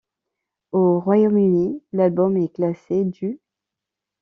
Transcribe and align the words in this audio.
Au 0.71 0.99
Royaume-Uni, 0.99 1.83
l'album 1.93 2.35
est 2.35 2.51
classé 2.55 3.05
du'. 3.05 3.39